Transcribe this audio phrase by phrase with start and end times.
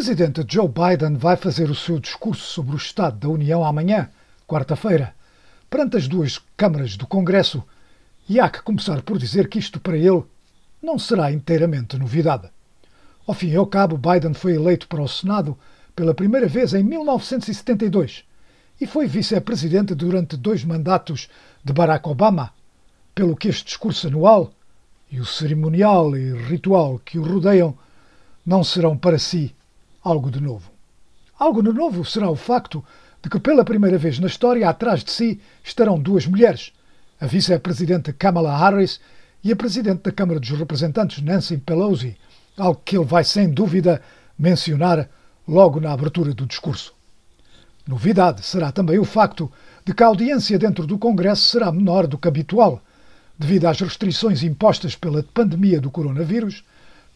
[0.00, 4.08] presidente Joe Biden vai fazer o seu discurso sobre o Estado da União amanhã,
[4.48, 5.14] quarta-feira,
[5.68, 7.62] perante as duas câmaras do Congresso,
[8.26, 10.24] e há que começar por dizer que isto para ele
[10.82, 12.48] não será inteiramente novidade.
[13.26, 15.54] Ao fim e ao cabo, Biden foi eleito para o Senado
[15.94, 18.24] pela primeira vez em 1972
[18.80, 21.28] e foi vice-presidente durante dois mandatos
[21.62, 22.54] de Barack Obama,
[23.14, 24.50] pelo que este discurso anual
[25.12, 27.76] e o cerimonial e ritual que o rodeiam
[28.46, 29.54] não serão para si
[30.02, 30.70] algo de novo.
[31.38, 32.84] Algo de novo será o facto
[33.22, 36.72] de que, pela primeira vez na história, atrás de si estarão duas mulheres,
[37.20, 39.00] a vice-presidente Kamala Harris
[39.44, 42.16] e a presidente da Câmara dos Representantes, Nancy Pelosi,
[42.56, 44.02] algo que ele vai sem dúvida
[44.38, 45.08] mencionar
[45.46, 46.94] logo na abertura do discurso.
[47.86, 49.50] Novidade será também o facto
[49.84, 52.82] de que a audiência dentro do Congresso será menor do que habitual,
[53.38, 56.62] devido às restrições impostas pela pandemia do coronavírus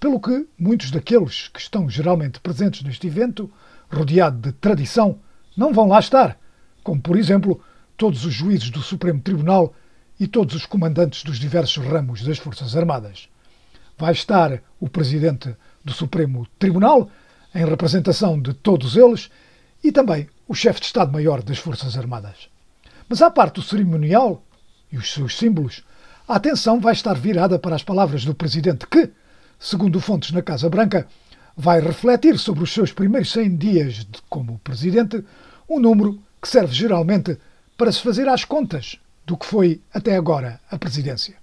[0.00, 3.52] pelo que muitos daqueles que estão geralmente presentes neste evento,
[3.92, 5.20] rodeado de tradição,
[5.54, 6.38] não vão lá estar,
[6.82, 7.62] como por exemplo
[7.98, 9.74] todos os juízes do Supremo Tribunal
[10.18, 13.28] e todos os comandantes dos diversos ramos das Forças Armadas.
[13.98, 17.10] Vai estar o presidente do Supremo Tribunal,
[17.54, 19.30] em representação de todos eles,
[19.84, 22.48] e também o chefe de Estado-Maior das Forças Armadas.
[23.06, 24.42] Mas à parte do cerimonial
[24.90, 25.84] e os seus símbolos,
[26.26, 29.10] a atenção vai estar virada para as palavras do presidente que,
[29.60, 31.06] segundo fontes na Casa Branca,
[31.54, 35.22] vai refletir sobre os seus primeiros 100 dias de, como presidente,
[35.68, 37.38] um número que serve geralmente
[37.76, 41.36] para se fazer às contas do que foi até agora a presidência.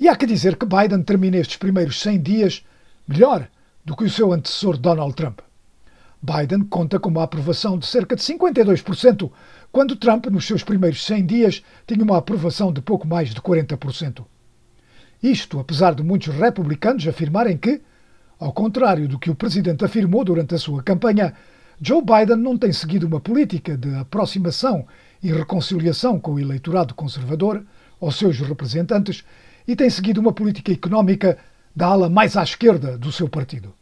[0.00, 2.64] E há que dizer que Biden termina estes primeiros 100 dias
[3.06, 3.48] melhor
[3.84, 5.38] do que o seu antecessor Donald Trump.
[6.20, 9.30] Biden conta com uma aprovação de cerca de 52%,
[9.70, 14.24] quando Trump, nos seus primeiros 100 dias, tinha uma aprovação de pouco mais de 40%.
[15.22, 17.80] Isto apesar de muitos republicanos afirmarem que,
[18.38, 21.34] ao contrário do que o presidente afirmou durante a sua campanha,
[21.80, 24.86] Joe Biden não tem seguido uma política de aproximação
[25.22, 27.64] e reconciliação com o eleitorado conservador,
[28.00, 29.24] ou seus representantes,
[29.66, 31.36] e tem seguido uma política económica
[31.74, 33.74] da ala mais à esquerda do seu partido.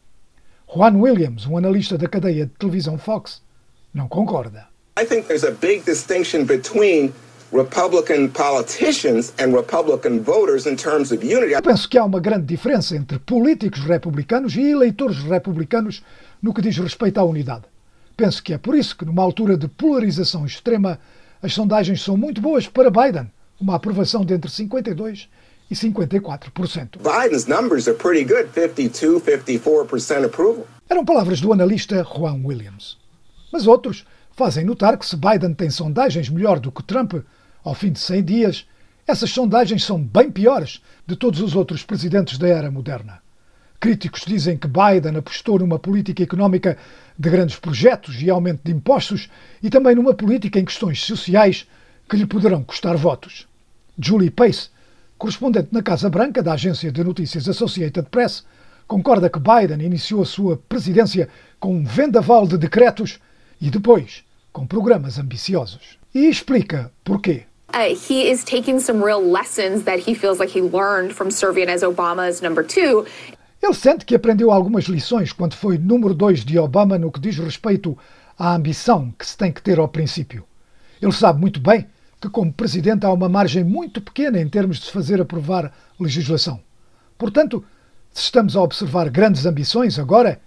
[0.74, 3.42] Juan Williams, um analista da cadeia de televisão Fox,
[3.94, 4.66] não concorda.
[4.98, 7.12] I think there's a big distinction between
[7.52, 11.52] Republican politicians and Republican voters in terms of unity.
[11.52, 16.02] Eu penso que há uma grande diferença entre políticos republicanos e eleitores republicanos
[16.42, 17.64] no que diz respeito à unidade.
[18.16, 20.98] Penso que é por isso que, numa altura de polarização extrema,
[21.42, 23.30] as sondagens são muito boas para Biden,
[23.60, 25.28] uma aprovação de entre 52
[25.70, 26.98] e 54%.
[26.98, 30.66] Biden's numbers are pretty good, 52, 54% approval.
[30.88, 32.96] Eram palavras do analista Juan Williams.
[33.52, 34.04] Mas outros
[34.36, 37.14] fazem notar que se Biden tem sondagens melhor do que Trump,
[37.64, 38.66] ao fim de 100 dias,
[39.06, 43.22] essas sondagens são bem piores de todos os outros presidentes da era moderna.
[43.80, 46.76] Críticos dizem que Biden apostou numa política económica
[47.18, 49.30] de grandes projetos e aumento de impostos
[49.62, 51.66] e também numa política em questões sociais
[52.06, 53.48] que lhe poderão custar votos.
[53.98, 54.68] Julie Pace,
[55.16, 58.44] correspondente na Casa Branca da agência de notícias Associated Press,
[58.86, 63.18] concorda que Biden iniciou a sua presidência com um vendaval de decretos
[63.60, 65.98] e depois com programas ambiciosos.
[66.14, 67.44] E explica porquê.
[67.74, 71.68] Uh, he is taking some real lessons that he feels like he learned from serving
[71.68, 73.04] as Obama's number two.
[73.62, 77.36] Ele sente que aprendeu algumas lições quando foi número dois de Obama no que diz
[77.36, 77.98] respeito
[78.38, 80.44] à ambição que se tem que ter ao princípio.
[81.02, 81.86] Ele sabe muito bem
[82.20, 86.60] que, como presidente, há uma margem muito pequena em termos de se fazer aprovar legislação.
[87.18, 87.62] Portanto,
[88.12, 90.40] se estamos a observar grandes ambições agora,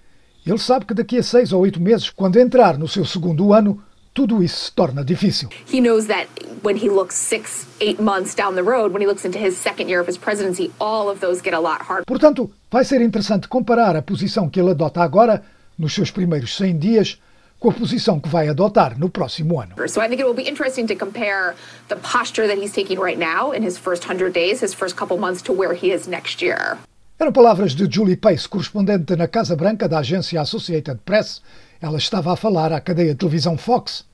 [0.50, 3.82] ele sabe que daqui a seis ou oito meses, quando entrar no seu segundo ano,
[4.14, 5.50] tudo isso se torna difícil.
[5.72, 6.28] He knows that
[6.64, 9.90] when he looks six, eight months down the road, when he looks into his second
[9.90, 12.04] year of his presidency, all of those get a lot harder.
[12.06, 15.44] Portanto, vai ser interessante comparar a posição que ele adota agora,
[15.78, 17.20] nos seus primeiros 100 dias,
[17.60, 19.76] com a posição que vai adotar no próximo ano.
[19.88, 21.56] So I think it will be interesting to compare
[21.90, 25.18] the posture that he's taking right now in his first 100 days, his first couple
[25.18, 26.78] months to where he is next year.
[27.22, 31.42] Eram palavras de Julie Pace, correspondente na Casa Branca da agência Associated Press.
[31.82, 34.06] Ela estava a falar à cadeia de televisão Fox.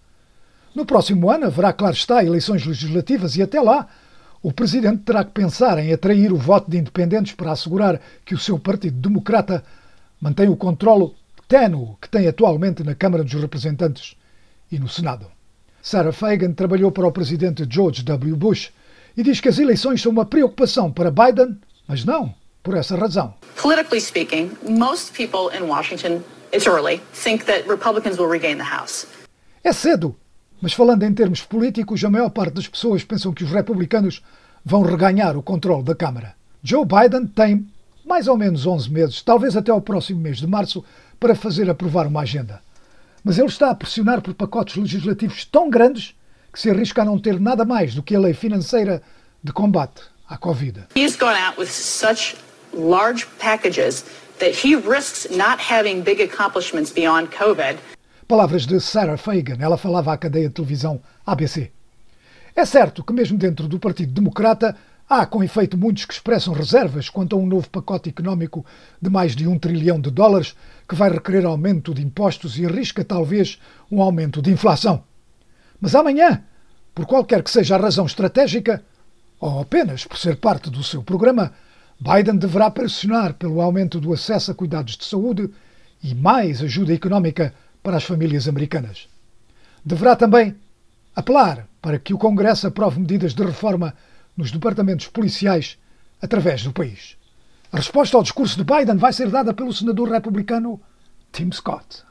[0.74, 3.88] No próximo ano haverá, claro está, eleições legislativas e até lá
[4.42, 8.40] o presidente terá que pensar em atrair o voto de independentes para assegurar que o
[8.40, 9.64] seu Partido Democrata
[10.20, 11.14] mantém o controlo
[11.48, 14.16] ténue que tem atualmente na Câmara dos Representantes
[14.72, 15.28] e no Senado.
[15.80, 18.36] Sarah Fagan trabalhou para o presidente George W.
[18.36, 18.74] Bush
[19.16, 21.56] e diz que as eleições são uma preocupação para Biden,
[21.88, 22.34] mas não
[22.66, 23.36] por essa razão.
[23.62, 29.06] Politically speaking, most people in Washington, it's early, think that Republicans will regain the House.
[29.64, 30.16] É cedo,
[30.60, 34.24] mas falando em termos políticos, a maior parte das pessoas pensam que os republicanos
[34.66, 36.36] vão reganhar o controle da Câmara.
[36.64, 37.68] Joe Biden tem
[38.04, 40.84] mais ou menos 11 meses, talvez até o próximo mês de março,
[41.20, 42.62] para fazer aprovar uma agenda.
[43.24, 46.16] Mas ele está a pressionar por pacotes legislativos tão grandes
[46.52, 49.02] que se arrisca a não ter nada mais do que a lei financeira
[49.44, 50.86] de combate à Covid.
[50.96, 52.36] He's gone out with such
[52.76, 54.04] large packages
[54.40, 57.78] that he risks not having big accomplishments beyond COVID.
[58.28, 61.72] Palavras de Sarah Fagan, ela falava à cadeia de televisão ABC.
[62.56, 64.76] É certo que, mesmo dentro do Partido Democrata,
[65.08, 68.66] há com efeito muitos que expressam reservas quanto a um novo pacote económico
[69.02, 70.56] de mais de um trilhão de dólares
[70.88, 73.60] que vai requerer aumento de impostos e arrisca talvez
[73.92, 75.04] um aumento de inflação.
[75.80, 76.44] Mas amanhã,
[76.94, 78.84] por qualquer que seja a razão estratégica,
[79.40, 81.54] ou apenas por ser parte do seu programa,
[82.00, 85.50] Biden deverá pressionar pelo aumento do acesso a cuidados de saúde
[86.04, 89.08] e mais ajuda económica para as famílias americanas.
[89.84, 90.56] Deverá também
[91.16, 93.94] apelar para que o Congresso aprove medidas de reforma
[94.36, 95.78] nos departamentos policiais
[96.22, 97.16] através do país.
[97.72, 100.82] A resposta ao discurso de Biden vai ser dada pelo senador republicano
[101.32, 102.04] Tim Scott.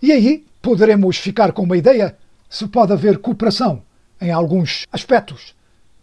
[0.00, 2.16] E aí poderemos ficar com uma ideia
[2.48, 3.82] se pode haver cooperação
[4.20, 5.54] em alguns aspectos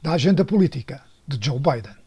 [0.02, 2.03] da agenda política de Joe Biden.